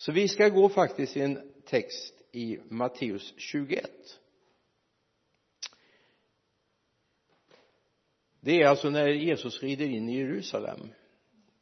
så 0.00 0.12
vi 0.12 0.28
ska 0.28 0.48
gå 0.48 0.68
faktiskt 0.68 1.16
i 1.16 1.20
en 1.20 1.52
text 1.64 2.14
i 2.32 2.58
Matteus 2.68 3.34
21 3.36 3.90
det 8.40 8.62
är 8.62 8.66
alltså 8.66 8.90
när 8.90 9.08
Jesus 9.08 9.62
rider 9.62 9.86
in 9.86 10.08
i 10.08 10.18
Jerusalem 10.18 10.88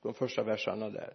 de 0.03 0.15
första 0.15 0.43
verserna 0.43 0.91
där. 0.91 1.13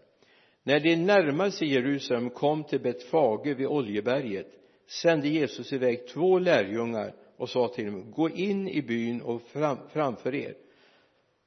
När 0.63 0.79
de 0.79 0.96
närmade 0.96 1.51
sig 1.51 1.73
Jerusalem 1.73 2.29
kom 2.29 2.63
till 2.63 2.81
Betfage 2.81 3.55
vid 3.58 3.67
Oljeberget 3.67 4.47
sände 4.87 5.28
Jesus 5.28 5.74
iväg 5.74 6.08
två 6.08 6.40
lärjungar 6.40 7.15
och 7.37 7.49
sa 7.49 7.67
till 7.67 7.85
dem 7.85 8.12
gå 8.12 8.29
in 8.29 8.67
i 8.67 8.81
byn 8.81 9.21
och 9.21 9.42
fram, 9.42 9.78
framför 9.90 10.35
er. 10.35 10.55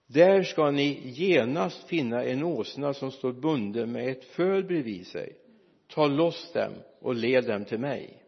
Där 0.06 0.42
ska 0.42 0.70
ni 0.70 1.00
genast 1.04 1.88
finna 1.88 2.24
en 2.24 2.42
åsna 2.42 2.94
som 2.94 3.10
står 3.10 3.32
bunden 3.32 3.92
med 3.92 4.08
ett 4.08 4.24
föl 4.24 4.64
bredvid 4.64 5.06
sig 5.06 5.36
ta 5.88 6.06
loss 6.06 6.52
dem 6.52 6.72
och 7.00 7.14
led 7.14 7.44
dem 7.44 7.64
till 7.64 7.78
mig. 7.78 8.22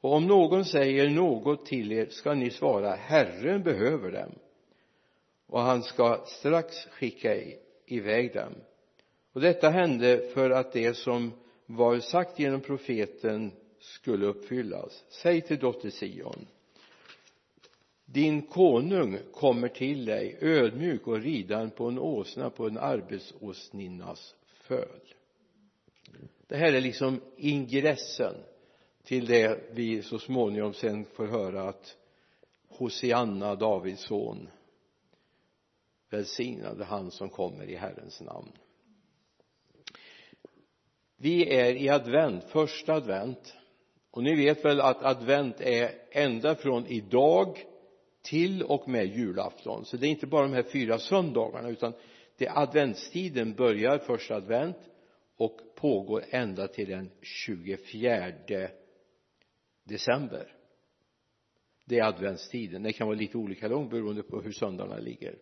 Och 0.00 0.12
om 0.12 0.26
någon 0.26 0.64
säger 0.64 1.10
något 1.10 1.66
till 1.66 1.92
er 1.92 2.06
ska 2.06 2.34
ni 2.34 2.50
svara 2.50 2.94
Herren 2.94 3.62
behöver 3.62 4.12
dem. 4.12 4.32
Och 5.46 5.60
han 5.60 5.82
ska 5.82 6.24
strax 6.26 6.86
skicka 6.86 7.36
iväg 7.86 8.34
dem. 8.34 8.54
Och 9.32 9.40
detta 9.40 9.70
hände 9.70 10.30
för 10.34 10.50
att 10.50 10.72
det 10.72 10.94
som 10.94 11.32
var 11.66 11.98
sagt 11.98 12.38
genom 12.38 12.60
profeten 12.60 13.52
skulle 13.80 14.26
uppfyllas. 14.26 15.04
Säg 15.08 15.40
till 15.40 15.58
dotter 15.58 15.90
Sion 15.90 16.46
din 18.12 18.42
konung 18.42 19.18
kommer 19.32 19.68
till 19.68 20.04
dig 20.04 20.38
ödmjuk 20.40 21.06
och 21.06 21.20
ridande 21.20 21.70
på 21.76 21.88
en 21.88 21.98
åsna 21.98 22.50
på 22.50 22.66
en 22.66 22.78
arbetsåsninnas 22.78 24.34
föl 24.46 25.00
det 26.50 26.56
här 26.56 26.72
är 26.72 26.80
liksom 26.80 27.20
ingressen 27.36 28.34
till 29.04 29.26
det 29.26 29.60
vi 29.72 30.02
så 30.02 30.18
småningom 30.18 30.74
sen 30.74 31.04
får 31.04 31.26
höra 31.26 31.62
att 31.62 31.96
Hosianna, 32.68 33.54
Davids 33.54 34.02
son 34.02 34.48
välsignade 36.10 36.84
han 36.84 37.10
som 37.10 37.28
kommer 37.28 37.64
i 37.64 37.76
Herrens 37.76 38.20
namn. 38.20 38.52
Vi 41.16 41.54
är 41.54 41.74
i 41.74 41.88
advent, 41.88 42.44
första 42.44 42.94
advent 42.94 43.54
och 44.10 44.22
ni 44.22 44.34
vet 44.36 44.64
väl 44.64 44.80
att 44.80 45.02
advent 45.04 45.60
är 45.60 45.92
ända 46.10 46.54
från 46.54 46.86
idag 46.86 47.58
till 48.22 48.62
och 48.62 48.88
med 48.88 49.06
julafton. 49.06 49.84
Så 49.84 49.96
det 49.96 50.06
är 50.06 50.10
inte 50.10 50.26
bara 50.26 50.42
de 50.42 50.52
här 50.52 50.62
fyra 50.72 50.98
söndagarna 50.98 51.68
utan 51.68 51.92
det 52.36 52.48
adventstiden 52.48 53.54
börjar 53.54 53.98
första 53.98 54.34
advent 54.36 54.76
och 55.40 55.60
pågår 55.74 56.24
ända 56.30 56.68
till 56.68 56.88
den 56.88 57.10
24 57.22 58.32
december. 59.84 60.52
Det 61.84 61.98
är 61.98 62.04
adventstiden. 62.04 62.82
Det 62.82 62.92
kan 62.92 63.06
vara 63.06 63.18
lite 63.18 63.38
olika 63.38 63.68
lång 63.68 63.88
beroende 63.88 64.22
på 64.22 64.40
hur 64.40 64.52
söndagarna 64.52 64.98
ligger. 64.98 65.38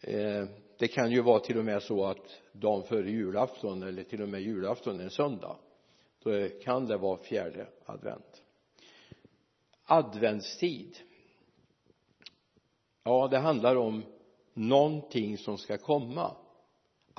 Eh, 0.00 0.44
det 0.78 0.88
kan 0.88 1.10
ju 1.10 1.22
vara 1.22 1.40
till 1.40 1.58
och 1.58 1.64
med 1.64 1.82
så 1.82 2.04
att 2.04 2.40
dagen 2.52 2.82
före 2.82 3.10
julafton 3.10 3.82
eller 3.82 4.02
till 4.02 4.22
och 4.22 4.28
med 4.28 4.42
julafton 4.42 5.00
är 5.00 5.04
en 5.04 5.10
söndag. 5.10 5.56
Då 6.22 6.48
kan 6.48 6.86
det 6.86 6.96
vara 6.96 7.22
fjärde 7.22 7.68
advent. 7.84 8.42
Adventstid. 9.84 10.98
Ja 13.04 13.28
det 13.28 13.38
handlar 13.38 13.76
om 13.76 14.02
någonting 14.54 15.38
som 15.38 15.58
ska 15.58 15.78
komma 15.78 16.36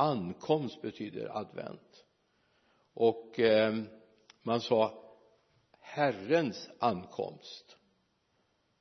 ankomst 0.02 0.82
betyder 0.82 1.38
advent. 1.38 2.06
Och 2.94 3.40
eh, 3.40 3.76
man 4.44 4.62
sa 4.62 4.94
Herrens 5.80 6.70
ankomst. 6.80 7.78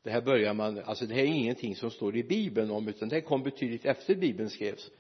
Det 0.02 0.10
här 0.10 0.20
börjar 0.20 0.54
man, 0.54 0.78
alltså 0.78 1.06
det 1.06 1.14
här 1.14 1.22
är 1.22 1.27
ingenting 1.27 1.77
som 1.77 1.90
står 1.90 2.17
i 2.17 2.24
bibeln 2.24 2.70
om 2.70 2.89
utan 2.89 3.08
det 3.08 3.20
kom 3.20 3.42
betydligt 3.42 3.84
efter 3.84 4.14
bibeln 4.14 4.50
skrevs. 4.50 4.90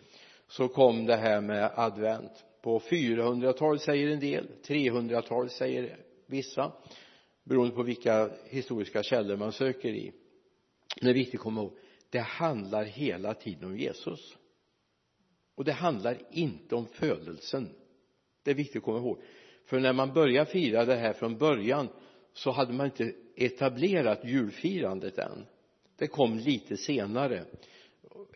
Så 0.48 0.68
kom 0.68 1.06
det 1.06 1.16
här 1.16 1.40
med 1.40 1.72
advent. 1.74 2.44
På 2.62 2.78
400-talet 2.78 3.82
säger 3.82 4.08
en 4.08 4.20
del 4.20 4.48
300-talet 4.66 5.52
säger 5.52 5.96
vissa 6.26 6.72
beroende 7.44 7.74
på 7.74 7.82
vilka 7.82 8.30
historiska 8.44 9.02
källor 9.02 9.36
man 9.36 9.52
söker 9.52 9.88
i. 9.88 10.12
Men 11.00 11.04
det 11.04 11.10
är 11.10 11.14
viktigt 11.14 11.40
att 11.40 11.44
komma 11.44 11.60
ihåg. 11.60 11.76
Det 12.10 12.18
handlar 12.18 12.84
hela 12.84 13.34
tiden 13.34 13.64
om 13.64 13.78
Jesus 13.78 14.36
och 15.60 15.66
det 15.66 15.72
handlar 15.72 16.18
inte 16.30 16.74
om 16.74 16.86
födelsen. 16.86 17.68
Det 18.42 18.50
är 18.50 18.54
viktigt 18.54 18.76
att 18.76 18.82
komma 18.82 18.98
ihåg. 18.98 19.18
För 19.64 19.80
när 19.80 19.92
man 19.92 20.12
börjar 20.12 20.44
fira 20.44 20.84
det 20.84 20.96
här 20.96 21.12
från 21.12 21.38
början 21.38 21.88
så 22.32 22.50
hade 22.50 22.72
man 22.72 22.86
inte 22.86 23.12
etablerat 23.36 24.24
julfirandet 24.24 25.18
än. 25.18 25.46
Det 25.96 26.06
kom 26.06 26.38
lite 26.38 26.76
senare. 26.76 27.44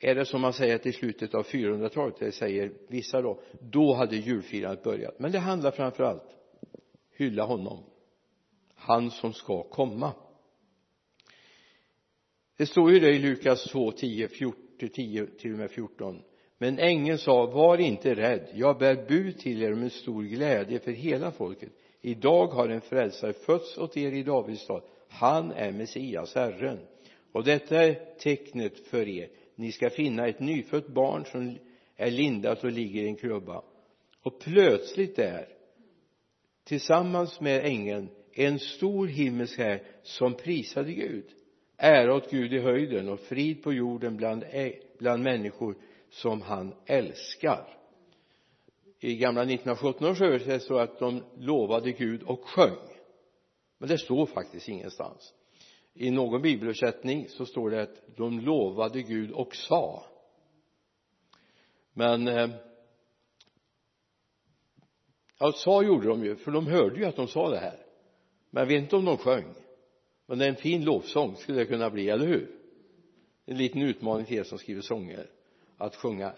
Är 0.00 0.14
det 0.14 0.24
som 0.24 0.40
man 0.40 0.52
säger 0.52 0.78
till 0.78 0.94
slutet 0.94 1.34
av 1.34 1.46
400-talet 1.46 2.16
det 2.18 2.32
säger 2.32 2.72
vissa 2.88 3.22
då 3.22 3.40
då 3.60 3.94
hade 3.94 4.16
julfirandet 4.16 4.84
börjat. 4.84 5.18
Men 5.18 5.32
det 5.32 5.38
handlar 5.38 5.70
framför 5.70 6.04
allt 6.04 6.36
hylla 7.16 7.44
honom. 7.44 7.84
Han 8.74 9.10
som 9.10 9.32
ska 9.32 9.62
komma. 9.62 10.12
Det 12.56 12.66
står 12.66 12.92
ju 12.92 13.00
det 13.00 13.10
i 13.10 13.18
Lukas 13.18 13.64
2, 13.64 13.92
10, 13.92 14.28
14, 14.28 14.88
10 14.88 15.26
till 15.26 15.52
och 15.52 15.58
med 15.58 15.70
14 15.70 16.22
men 16.58 16.78
ängeln 16.78 17.18
sa 17.18 17.46
var 17.46 17.78
inte 17.78 18.14
rädd. 18.14 18.48
Jag 18.54 18.78
bär 18.78 19.06
bud 19.08 19.38
till 19.38 19.62
er 19.62 19.74
med 19.74 19.92
stor 19.92 20.22
glädje 20.22 20.78
för 20.78 20.92
hela 20.92 21.30
folket. 21.30 21.72
Idag 22.00 22.46
har 22.46 22.68
en 22.68 22.80
frälsare 22.80 23.32
fötts 23.32 23.78
åt 23.78 23.96
er 23.96 24.12
i 24.12 24.22
Davids 24.22 24.62
stad. 24.62 24.82
Han 25.08 25.52
är 25.52 25.72
Messias, 25.72 26.34
Herren. 26.34 26.78
Och 27.32 27.44
detta 27.44 27.84
är 27.84 28.16
tecknet 28.18 28.78
för 28.86 29.08
er. 29.08 29.28
Ni 29.54 29.72
ska 29.72 29.90
finna 29.90 30.26
ett 30.26 30.40
nyfött 30.40 30.88
barn 30.88 31.24
som 31.24 31.58
är 31.96 32.10
lindat 32.10 32.64
och 32.64 32.72
ligger 32.72 33.02
i 33.02 33.08
en 33.08 33.16
krubba. 33.16 33.62
Och 34.22 34.40
plötsligt 34.40 35.16
där 35.16 35.48
tillsammans 36.64 37.40
med 37.40 37.64
ängeln 37.64 38.08
en 38.32 38.58
stor 38.58 39.06
himmelsk 39.06 39.58
här 39.58 39.82
som 40.02 40.34
prisade 40.34 40.92
Gud. 40.92 41.24
Ära 41.76 42.14
åt 42.14 42.30
Gud 42.30 42.52
i 42.52 42.58
höjden 42.58 43.08
och 43.08 43.20
frid 43.20 43.62
på 43.62 43.72
jorden 43.72 44.16
bland, 44.16 44.44
bland 44.98 45.22
människor 45.22 45.76
som 46.14 46.42
han 46.42 46.74
älskar. 46.86 47.78
I 49.00 49.16
gamla 49.16 49.42
1917 49.42 50.08
års 50.08 50.20
översättning 50.20 50.60
står 50.60 50.80
att 50.80 50.98
de 50.98 51.22
lovade 51.38 51.92
Gud 51.92 52.22
och 52.22 52.44
sjöng. 52.44 52.88
Men 53.78 53.88
det 53.88 53.98
står 53.98 54.26
faktiskt 54.26 54.68
ingenstans. 54.68 55.34
I 55.94 56.10
någon 56.10 56.42
bibelöversättning 56.42 57.28
så 57.28 57.46
står 57.46 57.70
det 57.70 57.82
att 57.82 58.16
de 58.16 58.40
lovade 58.40 59.02
Gud 59.02 59.30
och 59.30 59.56
sa. 59.56 60.06
Men 61.92 62.28
eh, 62.28 62.50
ja 65.38 65.52
sa 65.52 65.82
gjorde 65.82 66.08
de 66.08 66.24
ju 66.24 66.36
för 66.36 66.50
de 66.50 66.66
hörde 66.66 66.96
ju 66.96 67.04
att 67.04 67.16
de 67.16 67.28
sa 67.28 67.50
det 67.50 67.58
här. 67.58 67.86
Men 68.50 68.60
jag 68.60 68.68
vet 68.68 68.82
inte 68.82 68.96
om 68.96 69.04
de 69.04 69.16
sjöng. 69.16 69.54
Men 70.26 70.38
det 70.38 70.44
är 70.44 70.48
en 70.48 70.56
fin 70.56 70.84
lovsång 70.84 71.36
skulle 71.36 71.58
det 71.58 71.66
kunna 71.66 71.90
bli, 71.90 72.08
eller 72.08 72.26
hur? 72.26 72.60
En 73.46 73.56
liten 73.56 73.82
utmaning 73.82 74.26
till 74.26 74.36
er 74.36 74.44
som 74.44 74.58
skriver 74.58 74.80
sånger 74.80 75.30
att 75.78 75.96
sjunga 75.96 76.32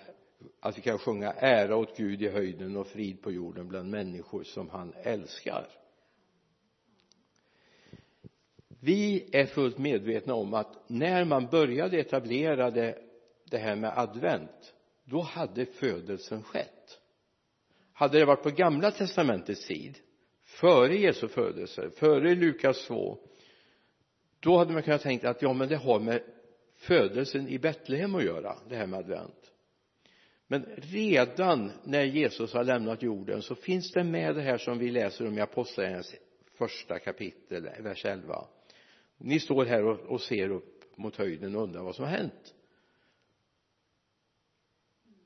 att 0.60 0.78
vi 0.78 0.82
kan 0.82 0.98
sjunga 0.98 1.32
ära 1.32 1.76
åt 1.76 1.96
Gud 1.96 2.22
i 2.22 2.28
höjden 2.28 2.76
och 2.76 2.86
frid 2.86 3.22
på 3.22 3.32
jorden 3.32 3.68
bland 3.68 3.90
människor 3.90 4.44
som 4.44 4.68
han 4.70 4.94
älskar. 5.02 5.66
Vi 8.80 9.28
är 9.32 9.46
fullt 9.46 9.78
medvetna 9.78 10.34
om 10.34 10.54
att 10.54 10.88
när 10.88 11.24
man 11.24 11.46
började 11.46 12.00
etablera 12.00 12.70
det, 12.70 12.98
det 13.50 13.58
här 13.58 13.76
med 13.76 13.98
advent 13.98 14.74
då 15.04 15.20
hade 15.20 15.66
födelsen 15.66 16.42
skett. 16.42 17.00
Hade 17.92 18.18
det 18.18 18.24
varit 18.24 18.42
på 18.42 18.50
gamla 18.50 18.90
testamentets 18.90 19.66
tid 19.66 19.98
före 20.44 20.96
Jesu 20.96 21.28
födelse 21.28 21.90
före 21.90 22.34
Lukas 22.34 22.86
2 22.86 23.18
då 24.40 24.58
hade 24.58 24.72
man 24.72 24.82
kunnat 24.82 25.02
tänka 25.02 25.30
att 25.30 25.42
ja 25.42 25.52
men 25.52 25.68
det 25.68 25.76
har 25.76 26.00
med 26.00 26.22
födelsen 26.76 27.48
i 27.48 27.58
Betlehem 27.58 28.14
att 28.14 28.24
göra 28.24 28.56
det 28.68 28.76
här 28.76 28.86
med 28.86 28.98
advent. 28.98 29.52
Men 30.46 30.66
redan 30.76 31.72
när 31.84 32.04
Jesus 32.04 32.52
har 32.52 32.64
lämnat 32.64 33.02
jorden 33.02 33.42
så 33.42 33.54
finns 33.54 33.92
det 33.92 34.04
med 34.04 34.34
det 34.34 34.42
här 34.42 34.58
som 34.58 34.78
vi 34.78 34.90
läser 34.90 35.26
om 35.26 35.38
i 35.38 35.40
apostlagärningarnas 35.40 36.14
första 36.58 36.98
kapitel, 36.98 37.68
vers 37.80 38.04
11 38.04 38.46
ni 39.18 39.40
står 39.40 39.64
här 39.64 39.84
och, 39.84 40.00
och 40.00 40.20
ser 40.20 40.50
upp 40.50 40.98
mot 40.98 41.16
höjden 41.16 41.56
och 41.56 41.62
undrar 41.62 41.82
vad 41.82 41.94
som 41.94 42.04
har 42.04 42.12
hänt. 42.12 42.54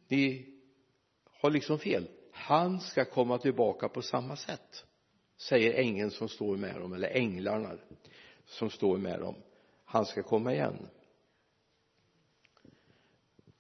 Ni 0.08 0.47
har 1.25 1.50
liksom 1.50 1.79
fel. 1.79 2.08
Han 2.32 2.81
ska 2.81 3.05
komma 3.05 3.38
tillbaka 3.38 3.88
på 3.88 4.02
samma 4.02 4.37
sätt 4.37 4.85
säger 5.41 5.75
ängeln 5.75 6.11
som 6.11 6.29
står 6.29 6.56
med 6.56 6.81
dem 6.81 6.93
eller 6.93 7.08
änglarna 7.08 7.79
som 8.47 8.70
står 8.70 8.99
med 8.99 9.20
dem. 9.20 9.35
Han 9.85 10.06
ska 10.06 10.23
komma 10.23 10.55
igen. 10.55 10.88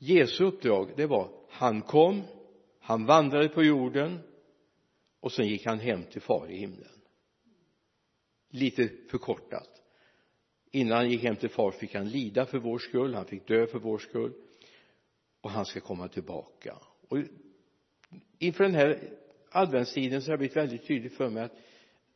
Jesu 0.02 0.44
uppdrag 0.44 0.92
det 0.96 1.06
var 1.06 1.30
han 1.48 1.82
kom 1.82 2.22
han 2.80 3.06
vandrade 3.06 3.48
på 3.48 3.62
jorden 3.62 4.18
och 5.20 5.32
sen 5.32 5.48
gick 5.48 5.66
han 5.66 5.78
hem 5.78 6.04
till 6.04 6.20
far 6.20 6.50
i 6.50 6.56
himlen. 6.56 7.00
Lite 8.50 8.90
förkortat. 9.10 9.82
Innan 10.70 10.96
han 10.96 11.10
gick 11.10 11.22
hem 11.22 11.36
till 11.36 11.50
far 11.50 11.70
fick 11.70 11.94
han 11.94 12.08
lida 12.08 12.46
för 12.46 12.58
vår 12.58 12.78
skull 12.78 13.14
han 13.14 13.26
fick 13.26 13.46
dö 13.46 13.66
för 13.66 13.78
vår 13.78 13.98
skull 13.98 14.32
och 15.40 15.50
han 15.50 15.66
ska 15.66 15.80
komma 15.80 16.08
tillbaka. 16.08 16.76
Och 17.08 17.18
inför 18.38 18.64
den 18.64 18.74
här 18.74 19.18
adventstiden 19.50 20.22
så 20.22 20.30
har 20.30 20.32
det 20.32 20.38
blivit 20.38 20.56
väldigt 20.56 20.86
tydligt 20.86 21.14
för 21.16 21.30
mig 21.30 21.42
att 21.42 21.56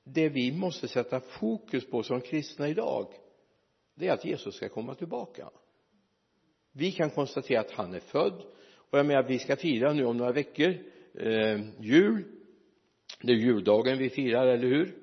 det 0.04 0.28
vi 0.28 0.52
måste 0.52 0.88
sätta 0.88 1.20
fokus 1.20 1.90
på 1.90 2.02
som 2.02 2.20
kristna 2.20 2.68
idag 2.68 3.14
det 3.94 4.08
är 4.08 4.12
att 4.12 4.24
Jesus 4.24 4.54
ska 4.54 4.68
komma 4.68 4.94
tillbaka 4.94 5.50
vi 6.76 6.92
kan 6.92 7.10
konstatera 7.10 7.60
att 7.60 7.70
han 7.70 7.94
är 7.94 8.00
född. 8.00 8.42
Och 8.90 8.98
jag 8.98 9.06
menar 9.06 9.22
vi 9.22 9.38
ska 9.38 9.56
fira 9.56 9.92
nu 9.92 10.04
om 10.04 10.16
några 10.16 10.32
veckor 10.32 10.74
eh, 11.14 11.60
jul. 11.80 12.24
Det 13.22 13.32
är 13.32 13.36
juldagen 13.36 13.98
vi 13.98 14.10
firar, 14.10 14.46
eller 14.46 14.68
hur? 14.68 14.94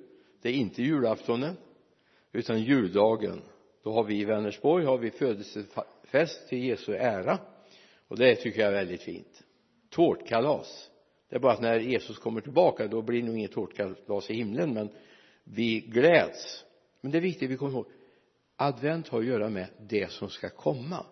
Det 0.42 0.50
är 0.50 0.54
inte 0.54 0.82
julaftonen 0.84 1.58
utan 2.32 2.64
juldagen. 2.64 3.42
Då 3.84 3.94
har 3.94 4.04
vi 4.04 4.20
i 4.20 4.26
Vänersborg 4.26 4.86
har 4.86 4.98
vi 4.98 5.12
födelsefest 5.12 6.50
till 6.50 6.64
Jesu 6.64 6.96
ära. 6.96 7.40
Och 8.08 8.18
det 8.18 8.36
tycker 8.36 8.60
jag 8.60 8.70
är 8.70 8.74
väldigt 8.76 9.02
fint. 9.02 9.44
Tårtkalas. 9.90 10.90
Det 11.30 11.36
är 11.36 11.40
bara 11.40 11.54
att 11.54 11.62
när 11.62 11.80
Jesus 11.80 12.18
kommer 12.18 12.42
tillbaka 12.42 12.88
då 12.88 13.02
blir 13.02 13.22
det 13.22 13.28
nog 13.28 13.38
inget 13.38 13.52
tårtkalas 13.52 14.30
i 14.30 14.34
himlen 14.34 14.74
men 14.74 14.90
vi 15.44 15.80
gläds. 15.80 16.66
Men 17.02 17.12
det 17.12 17.18
är 17.18 17.22
viktigt 17.22 17.48
att 17.48 17.52
vi 17.52 17.58
kommer 17.58 17.72
ihåg 17.72 17.86
advent 18.56 19.08
har 19.08 19.20
att 19.20 19.26
göra 19.26 19.50
med 19.50 19.68
det 19.80 20.12
som 20.12 20.30
ska 20.30 20.50
komma 20.50 21.06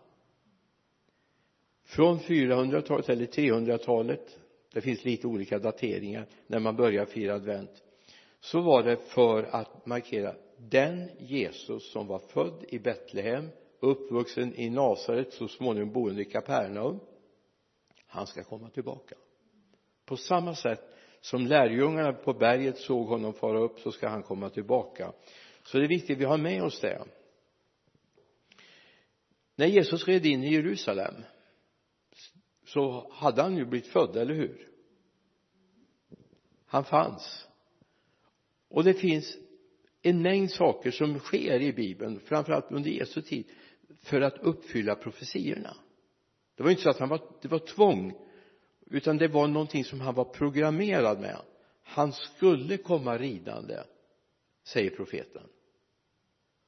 från 1.89 2.19
400-talet 2.19 3.09
eller 3.09 3.25
300-talet 3.25 4.37
det 4.73 4.81
finns 4.81 5.05
lite 5.05 5.27
olika 5.27 5.59
dateringar 5.59 6.25
när 6.47 6.59
man 6.59 6.75
börjar 6.75 7.05
fira 7.05 7.35
advent 7.35 7.83
så 8.39 8.61
var 8.61 8.83
det 8.83 8.97
för 8.97 9.43
att 9.43 9.85
markera 9.85 10.35
den 10.57 11.09
Jesus 11.19 11.91
som 11.91 12.07
var 12.07 12.19
född 12.19 12.65
i 12.69 12.79
Betlehem 12.79 13.49
uppvuxen 13.79 14.53
i 14.55 14.69
Nasaret 14.69 15.33
så 15.33 15.47
småningom 15.47 15.93
boende 15.93 16.21
i 16.21 16.25
Kapernaum 16.25 16.99
han 18.07 18.27
ska 18.27 18.43
komma 18.43 18.69
tillbaka. 18.69 19.15
På 20.05 20.17
samma 20.17 20.55
sätt 20.55 20.81
som 21.21 21.47
lärjungarna 21.47 22.13
på 22.13 22.33
berget 22.33 22.77
såg 22.77 23.07
honom 23.07 23.33
fara 23.33 23.59
upp 23.59 23.79
så 23.79 23.91
ska 23.91 24.07
han 24.07 24.23
komma 24.23 24.49
tillbaka. 24.49 25.13
Så 25.63 25.77
det 25.77 25.83
är 25.83 25.87
viktigt 25.87 26.15
att 26.15 26.21
vi 26.21 26.25
har 26.25 26.37
med 26.37 26.63
oss 26.63 26.79
det. 26.79 27.03
När 29.55 29.65
Jesus 29.65 30.07
red 30.07 30.25
in 30.25 30.43
i 30.43 30.53
Jerusalem 30.53 31.13
så 32.73 33.11
hade 33.11 33.41
han 33.41 33.57
ju 33.57 33.65
blivit 33.65 33.87
född, 33.87 34.15
eller 34.15 34.33
hur? 34.33 34.67
Han 36.65 36.83
fanns. 36.83 37.47
Och 38.69 38.83
det 38.83 38.93
finns 38.93 39.37
en 40.01 40.21
mängd 40.21 40.51
saker 40.51 40.91
som 40.91 41.19
sker 41.19 41.61
i 41.61 41.73
bibeln 41.73 42.19
framförallt 42.19 42.71
under 42.71 42.89
Jesu 42.89 43.21
tid 43.21 43.45
för 43.99 44.21
att 44.21 44.37
uppfylla 44.37 44.95
profetiorna. 44.95 45.77
Det 46.55 46.63
var 46.63 46.69
inte 46.69 46.81
så 46.81 46.89
att 46.89 46.99
han 46.99 47.09
var, 47.09 47.21
det 47.41 47.47
var 47.47 47.59
tvång 47.59 48.13
utan 48.85 49.17
det 49.17 49.27
var 49.27 49.47
någonting 49.47 49.85
som 49.85 50.01
han 50.01 50.15
var 50.15 50.25
programmerad 50.25 51.19
med. 51.19 51.41
Han 51.83 52.13
skulle 52.13 52.77
komma 52.77 53.17
ridande 53.17 53.83
säger 54.63 54.89
profeten. 54.89 55.47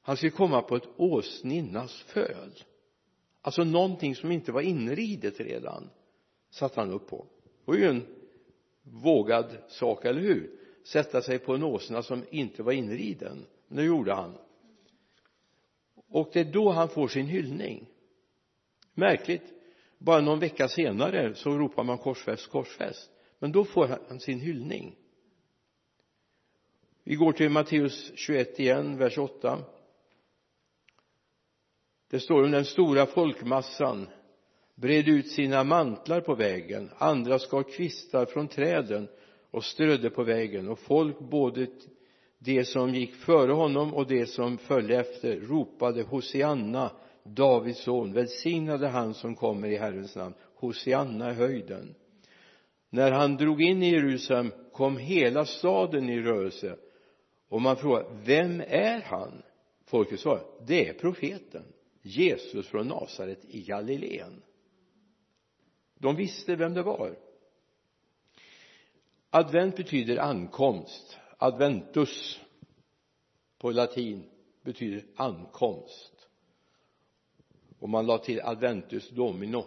Han 0.01 0.17
skulle 0.17 0.31
komma 0.31 0.61
på 0.61 0.75
ett 0.75 0.89
åsninnas 0.97 2.01
föl 2.01 2.63
alltså 3.41 3.63
någonting 3.63 4.15
som 4.15 4.31
inte 4.31 4.51
var 4.51 4.61
inridet 4.61 5.39
redan 5.39 5.89
satt 6.49 6.75
han 6.75 6.91
upp 6.91 7.07
på. 7.07 7.25
Det 7.43 7.71
var 7.71 7.75
ju 7.75 7.85
en 7.85 8.05
vågad 8.83 9.57
sak, 9.67 10.05
eller 10.05 10.21
hur? 10.21 10.59
Sätta 10.83 11.21
sig 11.21 11.39
på 11.39 11.55
en 11.55 11.63
åsna 11.63 12.03
som 12.03 12.25
inte 12.31 12.63
var 12.63 12.71
inriden. 12.71 13.45
Men 13.67 13.77
det 13.77 13.83
gjorde 13.83 14.13
han. 14.13 14.37
Och 16.07 16.29
det 16.33 16.39
är 16.39 16.51
då 16.53 16.71
han 16.71 16.89
får 16.89 17.07
sin 17.07 17.25
hyllning. 17.25 17.87
Märkligt. 18.93 19.53
Bara 19.97 20.21
någon 20.21 20.39
vecka 20.39 20.67
senare 20.67 21.35
så 21.35 21.57
ropar 21.57 21.83
man 21.83 21.97
korsfäst, 21.97 22.47
korsfäst. 22.47 23.11
Men 23.39 23.51
då 23.51 23.65
får 23.65 23.87
han 23.87 24.19
sin 24.19 24.39
hyllning. 24.39 24.95
Vi 27.03 27.15
går 27.15 27.31
till 27.31 27.49
Matteus 27.49 28.11
21 28.15 28.59
igen, 28.59 28.97
vers 28.97 29.17
8 29.17 29.59
det 32.11 32.19
står 32.19 32.43
om 32.43 32.51
den 32.51 32.65
stora 32.65 33.05
folkmassan 33.05 34.07
bred 34.75 35.07
ut 35.07 35.27
sina 35.27 35.63
mantlar 35.63 36.21
på 36.21 36.35
vägen. 36.35 36.89
Andra 36.97 37.39
skar 37.39 37.63
kvistar 37.63 38.25
från 38.25 38.47
träden 38.47 39.07
och 39.51 39.63
strödde 39.63 40.09
på 40.09 40.23
vägen. 40.23 40.69
Och 40.69 40.79
folk 40.79 41.19
både 41.19 41.67
de 42.39 42.65
som 42.65 42.95
gick 42.95 43.15
före 43.15 43.51
honom 43.51 43.93
och 43.93 44.07
de 44.07 44.25
som 44.25 44.57
följde 44.57 44.99
efter 44.99 45.39
ropade 45.39 46.03
Hosianna 46.03 46.91
Davids 47.23 47.83
son 47.83 48.13
välsignade 48.13 48.87
han 48.87 49.13
som 49.13 49.35
kommer 49.35 49.67
i 49.67 49.77
Herrens 49.77 50.15
namn. 50.15 50.35
Hosianna 50.55 51.31
i 51.31 51.33
höjden. 51.33 51.95
När 52.89 53.11
han 53.11 53.37
drog 53.37 53.61
in 53.61 53.83
i 53.83 53.91
Jerusalem 53.91 54.51
kom 54.73 54.97
hela 54.97 55.45
staden 55.45 56.09
i 56.09 56.21
rörelse. 56.21 56.75
Och 57.49 57.61
man 57.61 57.75
frågar 57.75 58.05
vem 58.25 58.61
är 58.67 59.01
han? 59.01 59.43
Folket 59.85 60.19
svarar 60.19 60.43
det 60.67 60.89
är 60.89 60.93
profeten. 60.93 61.63
Jesus 62.01 62.67
från 62.67 62.87
Nasaret 62.87 63.45
i 63.45 63.61
Galileen. 63.61 64.41
De 65.95 66.15
visste 66.15 66.55
vem 66.55 66.73
det 66.73 66.83
var. 66.83 67.17
Advent 69.29 69.75
betyder 69.75 70.17
ankomst. 70.17 71.17
Adventus 71.37 72.39
på 73.57 73.71
latin 73.71 74.29
betyder 74.61 75.05
ankomst. 75.15 76.27
Och 77.79 77.89
man 77.89 78.05
la 78.05 78.17
till 78.17 78.41
adventus 78.41 79.09
domino 79.09 79.65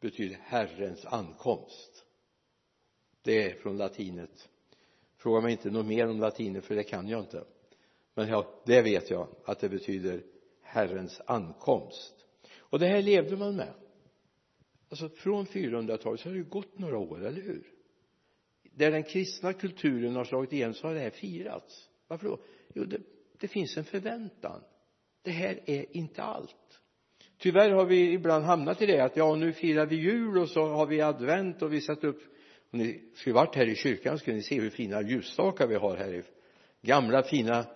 betyder 0.00 0.38
Herrens 0.42 1.06
ankomst. 1.06 2.04
Det 3.22 3.42
är 3.42 3.54
från 3.54 3.76
latinet. 3.76 4.48
Fråga 5.16 5.40
mig 5.40 5.52
inte 5.52 5.70
något 5.70 5.86
mer 5.86 6.08
om 6.08 6.20
latinet 6.20 6.64
för 6.64 6.74
det 6.74 6.82
kan 6.82 7.08
jag 7.08 7.20
inte. 7.20 7.44
Men 8.14 8.28
ja, 8.28 8.62
det 8.66 8.82
vet 8.82 9.10
jag 9.10 9.28
att 9.44 9.58
det 9.58 9.68
betyder 9.68 10.22
Herrens 10.66 11.20
ankomst. 11.26 12.14
Och 12.58 12.78
det 12.78 12.86
här 12.86 13.02
levde 13.02 13.36
man 13.36 13.56
med. 13.56 13.74
Alltså 14.88 15.08
från 15.08 15.46
400-talet 15.46 16.20
så 16.20 16.28
har 16.28 16.32
det 16.32 16.38
ju 16.38 16.44
gått 16.44 16.78
några 16.78 16.98
år, 16.98 17.26
eller 17.26 17.42
hur? 17.42 17.66
Där 18.62 18.90
den 18.90 19.02
kristna 19.02 19.52
kulturen 19.52 20.16
har 20.16 20.24
slagit 20.24 20.52
igenom 20.52 20.74
så 20.74 20.86
har 20.86 20.94
det 20.94 21.00
här 21.00 21.10
firats. 21.10 21.88
Varför 22.08 22.28
då? 22.28 22.38
Jo 22.74 22.84
det, 22.84 23.00
det 23.40 23.48
finns 23.48 23.76
en 23.76 23.84
förväntan. 23.84 24.60
Det 25.22 25.30
här 25.30 25.60
är 25.66 25.96
inte 25.96 26.22
allt. 26.22 26.80
Tyvärr 27.38 27.70
har 27.70 27.84
vi 27.84 28.12
ibland 28.12 28.44
hamnat 28.44 28.82
i 28.82 28.86
det 28.86 29.00
att 29.00 29.16
ja 29.16 29.34
nu 29.34 29.52
firar 29.52 29.86
vi 29.86 29.96
jul 29.96 30.38
och 30.38 30.48
så 30.48 30.66
har 30.66 30.86
vi 30.86 31.00
advent 31.00 31.62
och 31.62 31.72
vi 31.72 31.80
sätter 31.80 32.08
upp 32.08 32.22
om 32.70 32.78
ni 32.78 33.02
skulle 33.14 33.34
varit 33.34 33.54
här 33.54 33.68
i 33.68 33.74
kyrkan 33.74 34.18
skulle 34.18 34.36
ni 34.36 34.42
se 34.42 34.60
hur 34.60 34.70
fina 34.70 35.02
ljusstakar 35.02 35.66
vi 35.66 35.74
har 35.74 35.96
här 35.96 36.14
i 36.14 36.22
gamla 36.82 37.22
fina 37.22 37.66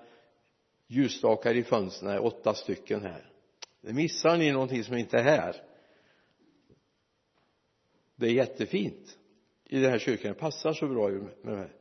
ljusstakar 0.90 1.54
i 1.54 1.62
fönstren 1.62 2.18
åtta 2.18 2.54
stycken 2.54 3.02
här. 3.02 3.30
Det 3.80 3.92
missar 3.92 4.36
ni 4.36 4.52
någonting 4.52 4.84
som 4.84 4.96
inte 4.96 5.18
är 5.18 5.22
här. 5.22 5.56
Det 8.16 8.26
är 8.26 8.30
jättefint 8.30 9.18
i 9.64 9.80
den 9.80 9.90
här 9.90 9.98
kyrkan. 9.98 10.32
Det 10.32 10.38
passar 10.38 10.72
så 10.72 10.88
bra 10.88 11.08
med 11.08 11.30
det 11.42 11.56
här. 11.56 11.72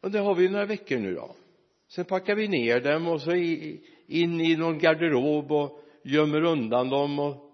Och 0.00 0.10
det 0.10 0.18
har 0.18 0.34
vi 0.34 0.48
några 0.48 0.66
veckor 0.66 0.98
nu 0.98 1.14
då. 1.14 1.36
Sen 1.88 2.04
packar 2.04 2.34
vi 2.34 2.48
ner 2.48 2.80
dem 2.80 3.08
och 3.08 3.22
så 3.22 3.34
in 4.06 4.40
i 4.40 4.56
någon 4.56 4.78
garderob 4.78 5.52
och 5.52 5.80
gömmer 6.04 6.44
undan 6.44 6.90
dem 6.90 7.18
och 7.18 7.50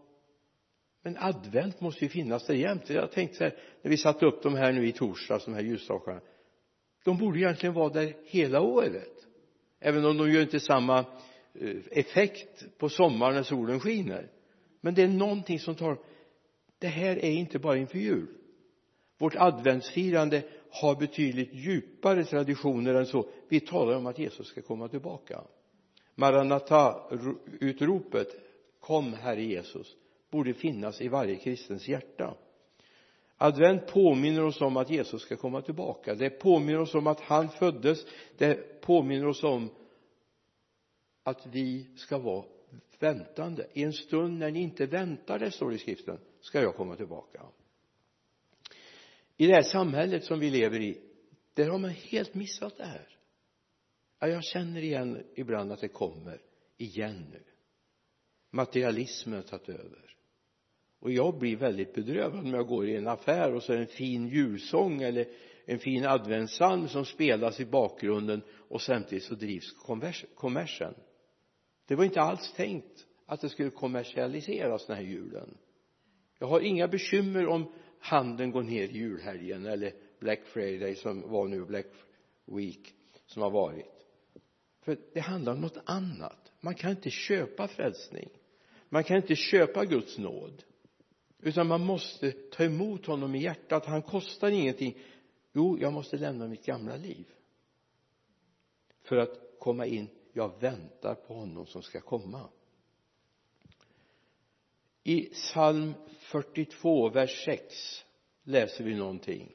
men 1.03 1.17
advent 1.19 1.81
måste 1.81 2.05
ju 2.05 2.09
finnas 2.09 2.47
där 2.47 2.55
jämt. 2.55 2.91
Jag 2.91 3.13
tänkte 3.13 3.37
så 3.37 3.45
här 3.45 3.59
när 3.83 3.91
vi 3.91 3.97
satte 3.97 4.27
upp 4.27 4.43
de 4.43 4.55
här 4.55 4.73
nu 4.73 4.89
i 4.89 4.93
torsdags 4.93 5.45
de 5.45 5.55
här 5.55 5.63
ljusstakarna 5.63 6.21
de 7.05 7.19
borde 7.19 7.39
egentligen 7.39 7.75
vara 7.75 7.89
där 7.89 8.17
hela 8.25 8.61
året 8.61 9.20
även 9.81 10.05
om 10.05 10.17
de 10.17 10.33
gör 10.33 10.43
inte 10.43 10.61
samma 10.61 10.99
eh, 11.55 11.77
effekt 11.91 12.79
på 12.79 12.89
sommaren 12.89 13.35
när 13.35 13.43
solen 13.43 13.81
skiner. 13.81 14.31
Men 14.81 14.95
det 14.95 15.03
är 15.03 15.09
någonting 15.09 15.59
som 15.59 15.75
tar 15.75 15.99
det 16.79 16.89
här 16.89 17.17
är 17.17 17.31
inte 17.31 17.59
bara 17.59 17.77
inför 17.77 17.99
jul. 17.99 18.27
Vårt 19.19 19.37
adventsfirande 19.37 20.43
har 20.71 20.97
betydligt 20.97 21.55
djupare 21.55 22.25
traditioner 22.25 22.95
än 22.95 23.07
så. 23.07 23.29
Vi 23.49 23.61
talar 23.61 23.97
om 23.97 24.07
att 24.07 24.19
Jesus 24.19 24.47
ska 24.47 24.63
komma 24.63 24.89
tillbaka. 24.89 25.41
Maranata-utropet 26.15 28.29
kom 28.81 29.15
Herre 29.15 29.43
Jesus 29.43 29.97
borde 30.31 30.55
finnas 30.55 31.01
i 31.01 31.09
varje 31.09 31.37
kristens 31.37 31.89
hjärta 31.89 32.35
advent 33.43 33.87
påminner 33.87 34.45
oss 34.45 34.61
om 34.61 34.77
att 34.77 34.91
Jesus 34.91 35.23
ska 35.23 35.37
komma 35.37 35.63
tillbaka. 35.63 36.15
Det 36.15 36.31
påminner 36.31 36.81
oss 36.81 36.95
om 36.95 37.07
att 37.07 37.21
han 37.21 37.49
föddes. 37.49 38.07
Det 38.39 38.81
påminner 38.81 39.27
oss 39.27 39.45
om 39.45 39.71
att 41.23 41.47
vi 41.47 41.87
ska 41.97 42.19
vara 42.19 42.45
väntande. 42.99 43.67
I 43.73 43.83
en 43.83 43.93
stund 43.93 44.39
när 44.39 44.51
ni 44.51 44.61
inte 44.61 44.87
väntar 44.87 45.39
det 45.39 45.51
står 45.51 45.71
det 45.71 45.77
i 45.77 45.79
skriften 45.79 46.19
ska 46.41 46.63
jag 46.63 46.77
komma 46.77 46.97
tillbaka. 46.97 47.43
I 49.37 49.47
det 49.47 49.55
här 49.55 49.63
samhället 49.63 50.25
som 50.25 50.39
vi 50.39 50.51
lever 50.51 50.81
i 50.81 51.01
där 51.55 51.69
har 51.69 51.79
man 51.79 51.91
helt 51.91 52.35
missat 52.35 52.77
det 52.77 52.87
här. 52.87 53.09
Ja, 54.19 54.29
jag 54.29 54.45
känner 54.45 54.83
igen 54.83 55.27
ibland 55.35 55.73
att 55.73 55.81
det 55.81 55.89
kommer 55.89 56.43
igen 56.77 57.27
nu. 57.33 57.43
Materialismen 58.51 59.35
har 59.35 59.43
tagit 59.43 59.69
över 59.69 60.17
och 61.01 61.11
jag 61.11 61.39
blir 61.39 61.57
väldigt 61.57 61.95
bedrövad 61.95 62.45
när 62.45 62.57
jag 62.57 62.67
går 62.67 62.89
i 62.89 62.97
en 62.97 63.09
affär 63.09 63.55
och 63.55 63.63
så 63.63 63.73
är 63.73 63.77
det 63.77 63.83
en 63.83 63.89
fin 63.89 64.29
julsång 64.29 65.03
eller 65.03 65.27
en 65.65 65.79
fin 65.79 66.07
adventssalm 66.07 66.89
som 66.89 67.05
spelas 67.05 67.61
i 67.61 67.65
bakgrunden 67.65 68.43
och 68.69 68.83
samtidigt 68.83 69.25
så 69.25 69.35
drivs 69.35 69.73
kommersen. 70.35 70.95
Det 71.87 71.95
var 71.95 72.05
inte 72.05 72.21
alls 72.21 72.53
tänkt 72.53 73.07
att 73.27 73.41
det 73.41 73.49
skulle 73.49 73.71
kommersialiseras 73.71 74.87
den 74.87 74.97
här 74.97 75.03
julen. 75.03 75.59
Jag 76.39 76.47
har 76.47 76.61
inga 76.61 76.89
bekymmer 76.89 77.47
om 77.47 77.73
handeln 77.99 78.51
går 78.51 78.63
ner 78.63 78.83
i 78.89 78.99
julhelgen 78.99 79.67
eller 79.67 79.93
Black 80.21 80.41
Friday 80.45 80.95
som 80.95 81.31
var 81.31 81.49
nu 81.49 81.65
Black 81.65 81.87
Week 82.47 82.95
som 83.27 83.43
har 83.43 83.51
varit. 83.51 83.87
För 84.85 84.99
det 85.15 85.21
handlar 85.21 85.53
om 85.53 85.61
något 85.61 85.79
annat. 85.85 86.53
Man 86.61 86.75
kan 86.75 86.91
inte 86.91 87.11
köpa 87.11 87.69
frälsning. 87.69 88.29
Man 88.89 89.05
kan 89.05 89.17
inte 89.17 89.37
köpa 89.37 89.85
Guds 89.85 90.19
nåd 90.19 90.63
utan 91.43 91.67
man 91.67 91.85
måste 91.85 92.33
ta 92.33 92.65
emot 92.65 93.07
honom 93.07 93.35
i 93.35 93.43
hjärtat. 93.43 93.87
Han 93.87 94.03
kostar 94.03 94.51
ingenting. 94.51 94.99
Jo 95.53 95.79
jag 95.79 95.93
måste 95.93 96.17
lämna 96.17 96.47
mitt 96.47 96.67
gamla 96.67 96.97
liv. 96.97 97.27
För 99.03 99.17
att 99.17 99.59
komma 99.59 99.87
in 99.87 100.09
jag 100.33 100.61
väntar 100.61 101.15
på 101.15 101.35
honom 101.35 101.67
som 101.67 101.83
ska 101.83 102.01
komma. 102.01 102.49
I 105.03 105.21
psalm 105.21 105.95
42 106.21 107.09
vers 107.09 107.45
6 107.45 108.05
läser 108.43 108.85
vi 108.85 108.95
någonting. 108.95 109.53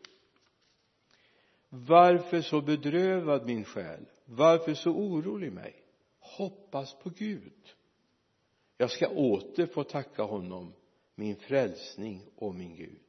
Varför 1.70 2.42
så 2.42 2.62
bedrövad 2.62 3.46
min 3.46 3.64
själ? 3.64 4.06
Varför 4.26 4.74
så 4.74 4.92
orolig 4.92 5.52
mig? 5.52 5.84
Hoppas 6.20 6.94
på 6.94 7.10
Gud. 7.10 7.76
Jag 8.78 8.92
ska 8.92 9.08
åter 9.08 9.66
få 9.66 9.84
tacka 9.84 10.24
honom 10.24 10.74
min 11.16 11.36
frälsning 11.36 12.22
och 12.36 12.56
min 12.56 12.76
Gud. 12.76 13.00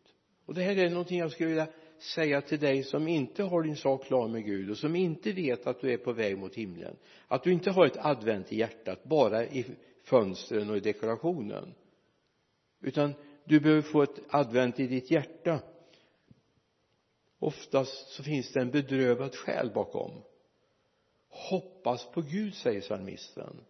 Och 0.46 0.54
det 0.54 0.62
här 0.62 0.76
är 0.76 0.90
någonting 0.90 1.18
jag 1.18 1.32
skulle 1.32 1.48
vilja 1.48 1.68
säga 1.98 2.40
till 2.40 2.58
dig 2.58 2.82
som 2.82 3.08
inte 3.08 3.42
har 3.42 3.62
din 3.62 3.76
sak 3.76 4.04
klar 4.04 4.28
med 4.28 4.44
Gud 4.44 4.70
och 4.70 4.78
som 4.78 4.96
inte 4.96 5.32
vet 5.32 5.66
att 5.66 5.80
du 5.80 5.92
är 5.92 5.98
på 5.98 6.12
väg 6.12 6.38
mot 6.38 6.54
himlen. 6.54 6.96
Att 7.28 7.42
du 7.42 7.52
inte 7.52 7.70
har 7.70 7.86
ett 7.86 7.96
advent 7.98 8.52
i 8.52 8.56
hjärtat 8.56 9.04
bara 9.04 9.44
i 9.44 9.66
fönstren 10.02 10.70
och 10.70 10.76
i 10.76 10.80
dekorationen. 10.80 11.74
Utan 12.80 13.14
du 13.44 13.60
behöver 13.60 13.82
få 13.82 14.02
ett 14.02 14.20
advent 14.28 14.80
i 14.80 14.86
ditt 14.86 15.10
hjärta. 15.10 15.60
Oftast 17.38 18.08
så 18.08 18.22
finns 18.22 18.52
det 18.52 18.60
en 18.60 18.70
bedrövad 18.70 19.34
själ 19.34 19.70
bakom. 19.74 20.22
Hoppas 21.28 22.06
på 22.06 22.20
Gud 22.20 22.54
säger 22.54 22.80
psalmisten. 22.80 23.60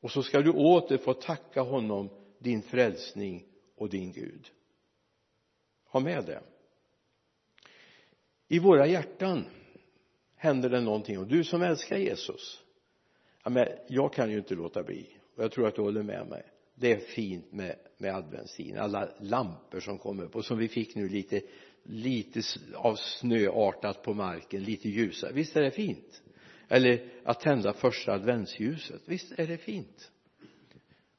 Och 0.00 0.10
så 0.10 0.22
ska 0.22 0.40
du 0.40 0.52
åter 0.52 0.98
få 0.98 1.14
tacka 1.14 1.62
honom 1.62 2.10
din 2.38 2.62
frälsning 2.62 3.44
och 3.76 3.88
din 3.88 4.12
Gud. 4.12 4.50
Ha 5.88 6.00
med 6.00 6.24
det. 6.24 6.42
I 8.48 8.58
våra 8.58 8.86
hjärtan 8.86 9.44
händer 10.36 10.70
det 10.70 10.80
någonting. 10.80 11.18
Och 11.18 11.26
du 11.26 11.44
som 11.44 11.62
älskar 11.62 11.96
Jesus 11.96 12.62
ja, 13.44 13.50
men 13.50 13.68
jag 13.88 14.12
kan 14.12 14.30
ju 14.30 14.38
inte 14.38 14.54
låta 14.54 14.82
bli. 14.82 15.06
Och 15.36 15.44
jag 15.44 15.52
tror 15.52 15.68
att 15.68 15.74
du 15.74 15.82
håller 15.82 16.02
med 16.02 16.26
mig. 16.26 16.42
Det 16.74 16.92
är 16.92 16.98
fint 16.98 17.52
med, 17.52 17.76
med 17.98 18.14
adventstiden. 18.14 18.78
Alla 18.78 19.08
lampor 19.20 19.80
som 19.80 19.98
kommer 19.98 20.24
upp 20.24 20.36
och 20.36 20.44
som 20.44 20.58
vi 20.58 20.68
fick 20.68 20.94
nu 20.94 21.08
lite 21.08 21.42
lite 21.82 22.42
av 22.74 22.96
snöartat 22.96 24.02
på 24.02 24.14
marken 24.14 24.62
lite 24.62 24.88
ljusare. 24.88 25.32
Visst 25.32 25.56
är 25.56 25.62
det 25.62 25.70
fint? 25.70 26.22
Eller 26.68 27.08
att 27.24 27.40
tända 27.40 27.72
första 27.72 28.12
adventsljuset. 28.12 29.02
Visst 29.04 29.38
är 29.38 29.46
det 29.46 29.58
fint? 29.58 30.10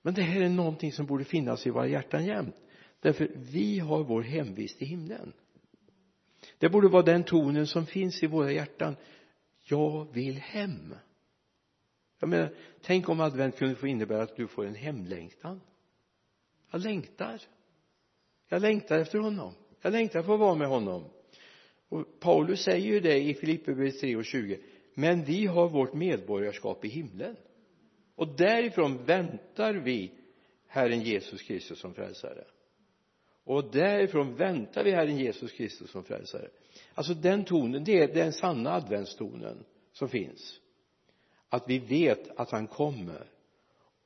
Men 0.07 0.13
det 0.13 0.21
här 0.21 0.41
är 0.41 0.49
någonting 0.49 0.91
som 0.91 1.05
borde 1.05 1.23
finnas 1.23 1.67
i 1.67 1.69
våra 1.69 1.87
hjärtan 1.87 2.25
jämt. 2.25 2.55
Därför 2.99 3.31
vi 3.35 3.79
har 3.79 4.03
vår 4.03 4.21
hemvist 4.21 4.81
i 4.81 4.85
himlen. 4.85 5.33
Det 6.57 6.69
borde 6.69 6.87
vara 6.87 7.03
den 7.03 7.23
tonen 7.23 7.67
som 7.67 7.85
finns 7.85 8.23
i 8.23 8.27
våra 8.27 8.51
hjärtan. 8.51 8.95
Jag 9.63 10.13
vill 10.13 10.37
hem. 10.37 10.95
Jag 12.19 12.29
menar 12.29 12.53
tänk 12.81 13.09
om 13.09 13.21
advent 13.21 13.57
kunde 13.57 13.75
få 13.75 13.87
innebära 13.87 14.23
att 14.23 14.35
du 14.35 14.47
får 14.47 14.65
en 14.65 14.75
hemlängtan. 14.75 15.61
Jag 16.71 16.81
längtar. 16.81 17.41
Jag 18.49 18.61
längtar 18.61 18.99
efter 18.99 19.19
honom. 19.19 19.53
Jag 19.81 19.91
längtar 19.91 20.23
för 20.23 20.33
att 20.33 20.39
vara 20.39 20.55
med 20.55 20.67
honom. 20.67 21.03
Och 21.89 22.19
Paulus 22.19 22.63
säger 22.63 22.87
ju 22.87 22.99
det 22.99 23.19
i 23.19 23.33
Filipperbrevet 23.33 23.99
3 23.99 24.15
och 24.15 24.25
20 24.25 24.59
men 24.93 25.23
vi 25.23 25.45
har 25.45 25.69
vårt 25.69 25.93
medborgarskap 25.93 26.85
i 26.85 26.87
himlen 26.87 27.35
och 28.17 28.27
därifrån 28.27 29.05
väntar 29.05 29.73
vi 29.73 30.11
Herren 30.67 31.01
Jesus 31.01 31.41
Kristus 31.41 31.79
som 31.79 31.93
frälsare. 31.93 32.43
Och 33.43 33.71
därifrån 33.71 34.35
väntar 34.35 34.83
vi 34.83 34.91
Herren 34.91 35.17
Jesus 35.17 35.51
Kristus 35.51 35.91
som 35.91 36.03
frälsare. 36.03 36.49
Alltså 36.93 37.13
den 37.13 37.45
tonen 37.45 37.83
det 37.83 38.03
är 38.03 38.13
den 38.13 38.33
sanna 38.33 38.73
adventstonen 38.73 39.65
som 39.91 40.09
finns. 40.09 40.59
Att 41.49 41.63
vi 41.69 41.79
vet 41.79 42.39
att 42.39 42.51
han 42.51 42.67
kommer. 42.67 43.31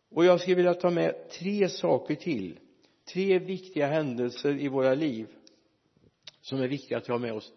Och 0.09 0.25
jag 0.25 0.41
skulle 0.41 0.55
vilja 0.55 0.73
ta 0.73 0.89
med 0.89 1.29
tre 1.29 1.69
saker 1.69 2.15
till. 2.15 2.59
Tre 3.13 3.39
viktiga 3.39 3.87
händelser 3.87 4.59
i 4.59 4.67
våra 4.67 4.93
liv 4.93 5.27
som 6.41 6.61
är 6.61 6.67
viktiga 6.67 6.97
att 6.97 7.07
ha 7.07 7.17
med 7.17 7.33
oss. 7.33 7.53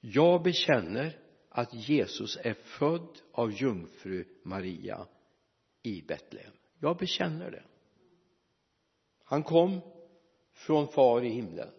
Jag 0.00 0.42
bekänner 0.42 1.18
att 1.48 1.74
Jesus 1.74 2.38
är 2.42 2.54
född 2.54 3.18
av 3.32 3.52
jungfru 3.52 4.24
Maria 4.42 5.06
i 5.82 6.02
Betlehem. 6.02 6.52
Jag 6.78 6.96
bekänner 6.96 7.50
det. 7.50 7.62
Han 9.24 9.42
kom 9.42 9.80
från 10.52 10.88
far 10.88 11.24
i 11.24 11.28
himlen. 11.28 11.70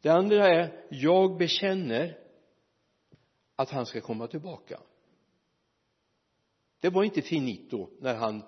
Det 0.00 0.08
andra 0.08 0.48
är 0.48 0.86
jag 0.90 1.36
bekänner 1.38 2.18
att 3.56 3.70
han 3.70 3.86
ska 3.86 4.00
komma 4.00 4.26
tillbaka. 4.26 4.80
Det 6.80 6.90
var 6.90 7.04
inte 7.04 7.22
finito 7.22 7.88
när 8.00 8.14
han 8.14 8.42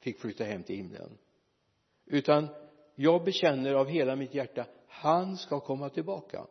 fick 0.00 0.20
flytta 0.20 0.44
hem 0.44 0.62
till 0.62 0.76
himlen. 0.76 1.18
Utan 2.06 2.48
jag 2.94 3.24
bekänner 3.24 3.74
av 3.74 3.88
hela 3.88 4.16
mitt 4.16 4.34
hjärta 4.34 4.66
han 4.94 5.36
ska 5.36 5.60
komma 5.60 5.88
tillbaka. 5.88 6.46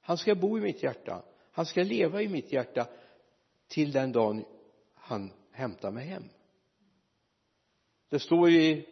Han 0.00 0.18
ska 0.18 0.34
bo 0.34 0.58
i 0.58 0.60
mitt 0.60 0.82
hjärta. 0.82 1.24
Han 1.52 1.66
ska 1.66 1.82
leva 1.82 2.22
i 2.22 2.28
mitt 2.28 2.52
hjärta 2.52 2.88
till 3.68 3.92
den 3.92 4.12
dagen 4.12 4.44
han 4.94 5.32
hämta 5.54 5.90
mig 5.90 6.06
hem. 6.06 6.24
Det 8.10 8.18
står 8.18 8.50
ju 8.50 8.62
i 8.62 8.86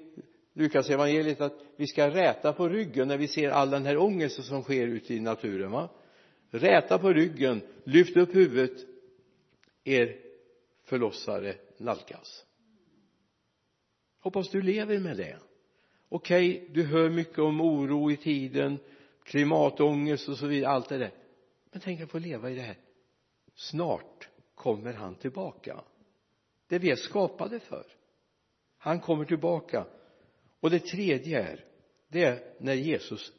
Lukas 0.53 0.91
evangeliet 0.91 1.41
att 1.41 1.61
vi 1.77 1.87
ska 1.87 2.11
räta 2.11 2.53
på 2.53 2.69
ryggen 2.69 3.09
när 3.09 3.19
vi 3.19 3.29
ser 3.29 3.51
all 3.51 3.71
den 3.71 3.87
här 3.87 3.97
ångesten 3.97 4.45
som 4.45 4.63
sker 4.63 4.87
ute 4.87 5.15
i 5.15 5.21
naturen 5.21 5.71
va? 5.71 5.89
Räta 6.51 6.99
på 6.99 7.13
ryggen 7.13 7.63
lyft 7.85 8.17
upp 8.17 8.35
huvudet 8.35 8.87
er 9.85 10.17
förlossare 10.85 11.55
nalkas. 11.77 12.45
Hoppas 14.21 14.51
du 14.51 14.63
lever 14.63 14.99
med 14.99 15.17
det. 15.17 15.39
Okej 16.09 16.51
okay, 16.51 16.69
du 16.75 16.85
hör 16.87 17.11
mycket 17.11 17.39
om 17.39 17.61
oro 17.61 18.11
i 18.11 18.17
tiden 18.17 18.79
klimatångest 19.25 20.29
och 20.29 20.39
så 20.39 20.47
vidare 20.47 20.71
allt 20.73 20.89
det 20.89 20.99
där. 20.99 21.15
Men 21.71 21.81
tänk 21.81 22.01
att 22.01 22.11
få 22.11 22.19
leva 22.19 22.51
i 22.51 22.55
det 22.55 22.63
här. 22.63 22.79
Snart 23.55 24.29
kommer 24.55 24.93
han 24.93 25.15
tillbaka 25.15 25.81
det 26.73 26.79
vi 26.79 26.91
är 26.91 26.97
skapade 26.97 27.61
för. 27.61 27.87
Han 28.79 29.01
kommer 29.01 29.25
tillbaka. 29.25 29.87
Och 30.61 30.71
det 30.71 30.79
tredje 30.79 31.43
är 31.43 31.65
det 32.09 32.25
är 32.25 32.55
när 32.61 32.75
Jesus 32.75 33.33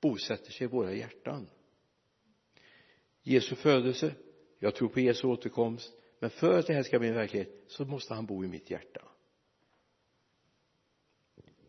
bosätter 0.00 0.52
sig 0.52 0.64
i 0.64 0.70
våra 0.70 0.92
hjärtan. 0.92 1.50
Jesu 3.22 3.54
födelse 3.54 4.14
jag 4.58 4.74
tror 4.74 4.88
på 4.88 5.00
Jesu 5.00 5.26
återkomst 5.26 5.92
men 6.18 6.30
för 6.30 6.58
att 6.58 6.66
det 6.66 6.74
här 6.74 6.82
ska 6.82 6.98
bli 6.98 7.08
en 7.08 7.14
verklighet 7.14 7.64
så 7.66 7.84
måste 7.84 8.14
han 8.14 8.26
bo 8.26 8.44
i 8.44 8.48
mitt 8.48 8.70
hjärta. 8.70 9.02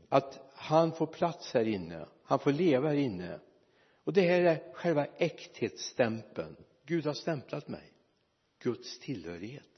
Att 0.09 0.51
han 0.53 0.91
får 0.91 1.07
plats 1.07 1.53
här 1.53 1.67
inne 1.67 2.07
han 2.23 2.39
får 2.39 2.51
leva 2.51 2.87
här 2.87 2.95
inne. 2.95 3.39
Och 4.03 4.13
det 4.13 4.21
här 4.21 4.41
är 4.41 4.73
själva 4.73 5.05
äkthetsstämpeln. 5.05 6.55
Gud 6.85 7.05
har 7.05 7.13
stämplat 7.13 7.67
mig. 7.67 7.93
Guds 8.59 8.99
tillhörighet 8.99 9.72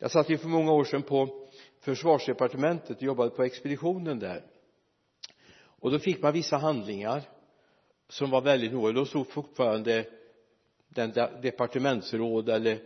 jag 0.00 0.10
satt 0.10 0.30
ju 0.30 0.38
för 0.38 0.48
många 0.48 0.72
år 0.72 0.84
sedan 0.84 1.02
på 1.02 1.48
försvarsdepartementet 1.80 2.96
och 2.96 3.02
jobbade 3.02 3.30
på 3.30 3.42
expeditionen 3.42 4.18
där. 4.18 4.44
Och 5.60 5.90
då 5.90 5.98
fick 5.98 6.22
man 6.22 6.32
vissa 6.32 6.56
handlingar 6.56 7.22
som 8.08 8.30
var 8.30 8.40
väldigt 8.40 8.72
noga 8.72 8.92
då 8.92 9.04
stod 9.04 9.26
fortfarande 9.26 10.06
den 10.88 11.12
departementsråd 11.42 12.48
eller 12.48 12.78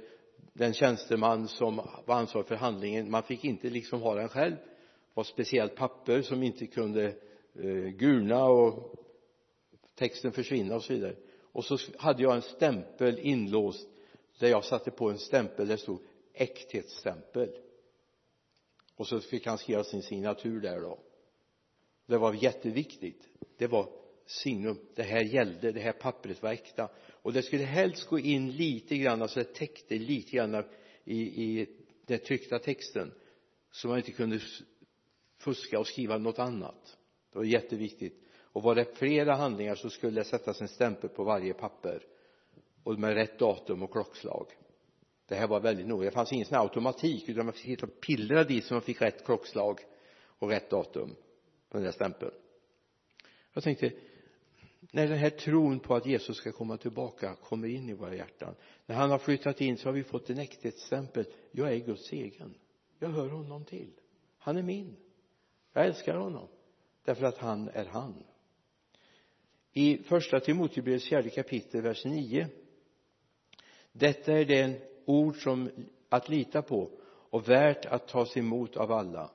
den 0.52 0.73
tjänsteman 0.73 1.49
som 1.49 1.76
var 2.04 2.14
ansvarig 2.14 2.47
för 2.47 2.54
handlingen. 2.54 3.11
Man 3.11 3.23
fick 3.23 3.45
inte 3.45 3.71
liksom 3.71 4.02
ha 4.02 4.14
den 4.14 4.28
själv. 4.28 4.54
Det 4.54 5.14
var 5.14 5.25
speciellt 5.25 5.76
papper 5.76 6.23
som 6.23 6.42
inte 6.42 6.66
kunde 6.66 7.04
eh, 7.54 7.88
gulna 7.88 8.45
och 8.45 8.95
texten 9.95 10.33
försvinna 10.33 10.75
och 10.75 10.83
så 10.83 10.92
vidare. 10.92 11.16
Och 11.52 11.64
så 11.64 11.78
hade 11.99 12.23
jag 12.23 12.35
en 12.35 12.42
stämpel 12.42 13.19
inlåst 13.19 13.88
där 14.38 14.49
jag 14.49 14.64
satte 14.64 14.90
på 14.90 15.11
en 15.11 15.19
stämpel 15.19 15.69
där 15.69 15.75
det 15.75 15.83
stod 15.83 16.00
äkthetsstämpel. 16.35 17.51
Och 18.97 19.07
så 19.07 19.21
fick 19.21 19.47
han 19.47 19.59
skriva 19.59 19.85
sin 19.85 20.03
signatur 20.03 20.61
där 20.61 20.81
då. 20.81 20.99
Det 22.07 22.19
var 22.19 22.35
jätteviktigt. 22.35 23.29
Det 23.57 23.67
var 23.67 23.89
signum. 24.27 24.79
Det 24.95 25.03
här 25.03 25.21
gällde. 25.21 25.73
Det 25.73 25.81
här 25.81 25.93
pappret 25.93 26.43
var 26.43 26.53
äkta. 26.53 26.89
Och 27.09 27.33
det 27.33 27.43
skulle 27.43 27.65
helst 27.65 28.09
gå 28.09 28.19
in 28.19 28.51
lite 28.51 28.97
grann 28.97 29.29
så 29.29 29.39
det 29.39 29.55
täckte 29.55 29.95
lite 29.95 30.37
grann 30.37 30.65
i, 31.05 31.21
i 31.21 31.69
den 32.07 32.19
tryckta 32.19 32.59
texten 32.59 33.12
så 33.71 33.89
man 33.89 33.97
inte 33.97 34.12
kunde 34.12 34.41
fuska 35.39 35.79
och 35.79 35.87
skriva 35.87 36.19
något 36.19 36.39
annat. 36.39 36.99
Det 37.33 37.39
var 37.39 37.45
jätteviktigt. 37.45 38.23
Och 38.53 38.62
var 38.62 38.75
det 38.75 38.99
flera 38.99 39.35
handlingar 39.35 39.75
så 39.75 39.91
skulle 39.91 40.21
det 40.21 40.25
sättas 40.25 40.61
en 40.61 40.69
stämpel 40.69 41.11
på 41.11 41.25
varje 41.25 41.55
papper 41.55 42.07
och 42.85 42.99
med 42.99 43.15
rätt 43.15 43.39
datum 43.39 43.83
och 43.83 43.93
klockslag 43.93 44.47
det 45.33 45.39
här 45.39 45.47
var 45.47 45.61
väldigt 45.61 45.87
noga. 45.87 46.05
Det 46.05 46.11
fanns 46.11 46.33
ingen 46.33 46.47
sån 46.47 46.55
här 46.55 46.62
automatik 46.62 47.29
utan 47.29 47.45
man 47.45 47.53
fick 47.53 47.65
sitta 47.65 47.87
och 47.87 48.01
pillra 48.01 48.45
dit 48.45 48.65
så 48.65 48.75
man 48.75 48.83
fick 48.83 49.03
rätt 49.03 49.25
klockslag 49.25 49.81
och 50.25 50.49
rätt 50.49 50.71
datum 50.71 51.17
på 51.69 51.77
den 51.77 51.85
där 51.85 51.93
stämpeln. 51.93 52.33
Jag 53.53 53.65
tänkte 53.65 53.93
när 54.81 55.09
den 55.09 55.19
här 55.19 55.31
tron 55.31 55.81
på 55.81 55.95
att 55.95 56.07
Jesus 56.07 56.37
ska 56.37 56.53
komma 56.53 56.77
tillbaka 56.77 57.35
kommer 57.35 57.69
in 57.69 57.89
i 57.89 57.93
våra 57.93 58.15
hjärtan 58.15 58.55
när 58.87 58.97
han 58.97 59.11
har 59.11 59.19
flyttat 59.19 59.61
in 59.61 59.77
så 59.77 59.89
har 59.89 59.93
vi 59.93 60.05
fått 60.05 60.31
en 60.31 60.39
äkthetsstämpel. 60.39 61.27
Jag 61.51 61.73
är 61.73 61.77
Guds 61.77 62.12
egen. 62.12 62.55
Jag 62.99 63.09
hör 63.09 63.29
honom 63.29 63.65
till. 63.65 63.91
Han 64.39 64.57
är 64.57 64.62
min. 64.62 64.97
Jag 65.73 65.87
älskar 65.87 66.15
honom. 66.15 66.49
Därför 67.05 67.27
att 67.27 67.39
han 67.39 67.69
är 67.69 67.85
han. 67.85 68.25
I 69.73 69.99
första 69.99 70.41
Timoteus 70.41 71.09
fjärde 71.09 71.31
kapitel 71.31 71.83
vers 71.83 72.05
9 72.05 72.49
detta 73.93 74.33
är 74.33 74.45
den 74.45 74.77
ord 75.06 75.37
som 75.37 75.71
att 76.09 76.28
lita 76.28 76.62
på 76.62 76.90
och 77.04 77.49
värt 77.49 77.87
att 77.87 78.09
tas 78.09 78.37
emot 78.37 78.76
av 78.76 78.92
alla. 78.92 79.30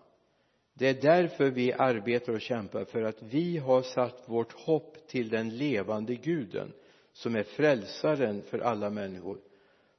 Det 0.74 0.88
är 0.88 1.01
därför 1.01 1.50
vi 1.50 1.74
arbetar 1.74 2.33
och 2.33 2.41
kämpar 2.41 2.86
för 2.86 3.01
att 3.01 3.21
vi 3.24 3.57
har 3.57 3.81
satt 3.81 4.24
vårt 4.25 4.51
hopp 4.51 5.07
till 5.07 5.29
den 5.29 5.57
levande 5.57 6.15
guden 6.15 6.74
som 7.13 7.36
är 7.36 7.43
frälsaren 7.43 8.41
för 8.41 8.59
alla 8.59 8.89
människor. 8.89 9.39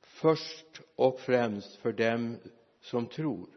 Först 0.02 0.80
och 0.96 1.20
främst 1.20 1.76
för 1.76 1.92
dem 1.92 2.36
som 2.80 3.06
tror. 3.06 3.48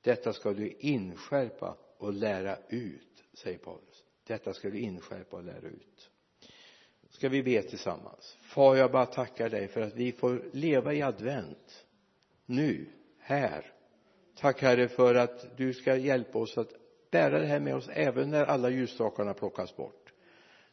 Detta 0.00 0.32
ska 0.32 0.52
du 0.52 0.68
inskärpa 0.68 1.76
och 1.98 2.12
lära 2.12 2.56
ut 2.68 3.24
säger 3.32 3.58
Paulus. 3.58 4.04
Detta 4.26 4.54
ska 4.54 4.70
du 4.70 4.78
inskärpa 4.78 5.36
och 5.36 5.44
lära 5.44 5.68
ut 5.68 6.10
ska 7.12 7.28
vi 7.28 7.42
be 7.42 7.62
tillsammans? 7.62 8.38
Far 8.40 8.76
jag 8.76 8.92
bara 8.92 9.06
tackar 9.06 9.48
dig 9.48 9.68
för 9.68 9.80
att 9.80 9.94
vi 9.94 10.12
får 10.12 10.42
leva 10.52 10.94
i 10.94 11.02
advent. 11.02 11.86
Nu 12.46 12.86
här. 13.18 13.72
Tack 14.36 14.62
herre 14.62 14.88
för 14.88 15.14
att 15.14 15.56
du 15.56 15.74
ska 15.74 15.96
hjälpa 15.96 16.38
oss 16.38 16.58
att 16.58 16.70
bära 17.10 17.38
det 17.38 17.46
här 17.46 17.60
med 17.60 17.74
oss 17.74 17.88
även 17.88 18.30
när 18.30 18.44
alla 18.44 18.70
ljusstakarna 18.70 19.34
plockas 19.34 19.76
bort. 19.76 20.12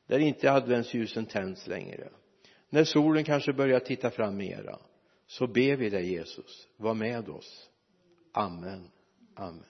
Där 0.07 0.19
inte 0.19 0.51
adventsljusen 0.51 1.25
tänds 1.25 1.67
längre. 1.67 2.09
När 2.69 2.83
solen 2.83 3.23
kanske 3.23 3.53
börjar 3.53 3.79
titta 3.79 4.11
fram 4.11 4.37
mera 4.37 4.79
så 5.27 5.47
ber 5.47 5.75
vi 5.75 5.89
dig 5.89 6.11
Jesus 6.11 6.67
var 6.77 6.93
med 6.93 7.29
oss. 7.29 7.69
Amen. 8.31 8.91
Amen. 9.35 9.65